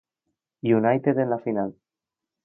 [0.77, 1.75] United en la final.